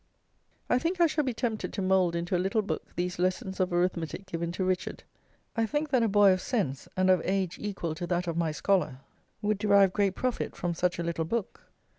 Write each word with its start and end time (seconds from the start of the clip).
I 0.67 0.79
think 0.79 0.99
I 0.99 1.05
shall 1.05 1.23
be 1.23 1.31
tempted 1.31 1.71
to 1.73 1.81
mould 1.83 2.15
into 2.15 2.35
a 2.35 2.41
little 2.41 2.63
book 2.63 2.87
these 2.95 3.19
lessons 3.19 3.59
of 3.59 3.71
arithmetic 3.71 4.25
given 4.25 4.51
to 4.53 4.63
Richard. 4.63 5.03
I 5.55 5.67
think 5.67 5.91
that 5.91 6.01
a 6.01 6.07
boy 6.07 6.31
of 6.33 6.41
sense, 6.41 6.87
and 6.97 7.07
of 7.11 7.21
age 7.23 7.59
equal 7.61 7.93
to 7.93 8.07
that 8.07 8.25
of 8.25 8.35
my 8.35 8.51
scholar, 8.51 9.01
would 9.43 9.59
derive 9.59 9.93
great 9.93 10.15
profit 10.15 10.55
from 10.55 10.73
such 10.73 10.97
a 10.97 11.03
little 11.03 11.25
book. 11.25 11.67